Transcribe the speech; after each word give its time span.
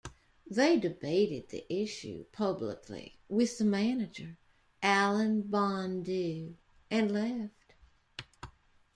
They 0.49 0.79
debated 0.79 1.49
the 1.49 1.71
issue 1.71 2.25
publicly 2.31 3.19
with 3.29 3.59
the 3.59 3.65
manager, 3.65 4.35
Alain 4.81 5.43
Bondue, 5.43 6.55
and 6.89 7.11
left. 7.11 7.75